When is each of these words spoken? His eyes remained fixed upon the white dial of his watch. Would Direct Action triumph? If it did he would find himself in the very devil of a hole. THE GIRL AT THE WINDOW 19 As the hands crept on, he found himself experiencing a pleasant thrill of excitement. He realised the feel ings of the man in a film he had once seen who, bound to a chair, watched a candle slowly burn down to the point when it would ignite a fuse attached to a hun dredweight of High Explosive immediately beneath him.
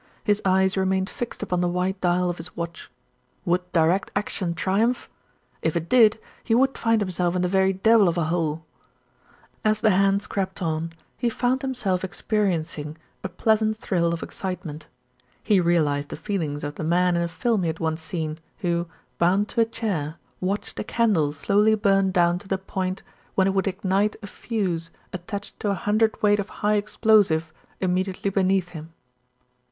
His 0.23 0.41
eyes 0.43 0.75
remained 0.75 1.11
fixed 1.11 1.43
upon 1.43 1.61
the 1.61 1.67
white 1.69 2.01
dial 2.01 2.27
of 2.27 2.37
his 2.37 2.57
watch. 2.57 2.89
Would 3.45 3.71
Direct 3.71 4.09
Action 4.15 4.55
triumph? 4.55 5.07
If 5.61 5.77
it 5.77 5.89
did 5.89 6.17
he 6.43 6.55
would 6.55 6.75
find 6.75 7.01
himself 7.03 7.35
in 7.35 7.43
the 7.43 7.47
very 7.47 7.71
devil 7.71 8.09
of 8.09 8.17
a 8.17 8.23
hole. 8.23 8.55
THE 8.55 8.55
GIRL 8.55 8.63
AT 8.63 8.65
THE 8.65 9.67
WINDOW 9.67 9.69
19 9.69 9.71
As 9.77 9.81
the 9.81 9.89
hands 10.03 10.25
crept 10.25 10.61
on, 10.63 10.91
he 11.19 11.29
found 11.29 11.61
himself 11.61 12.03
experiencing 12.03 12.97
a 13.23 13.29
pleasant 13.29 13.77
thrill 13.77 14.11
of 14.11 14.23
excitement. 14.23 14.87
He 15.43 15.59
realised 15.59 16.09
the 16.09 16.15
feel 16.17 16.41
ings 16.41 16.63
of 16.63 16.73
the 16.73 16.83
man 16.83 17.15
in 17.15 17.21
a 17.21 17.27
film 17.27 17.61
he 17.61 17.67
had 17.67 17.77
once 17.79 18.01
seen 18.01 18.39
who, 18.57 18.87
bound 19.19 19.49
to 19.49 19.61
a 19.61 19.65
chair, 19.65 20.15
watched 20.39 20.79
a 20.79 20.83
candle 20.83 21.31
slowly 21.31 21.75
burn 21.75 22.09
down 22.09 22.39
to 22.39 22.47
the 22.47 22.57
point 22.57 23.03
when 23.35 23.45
it 23.45 23.53
would 23.53 23.67
ignite 23.67 24.15
a 24.23 24.25
fuse 24.25 24.89
attached 25.13 25.59
to 25.59 25.69
a 25.69 25.75
hun 25.75 25.99
dredweight 25.99 26.39
of 26.39 26.49
High 26.49 26.77
Explosive 26.77 27.53
immediately 27.79 28.31
beneath 28.31 28.69
him. 28.69 28.93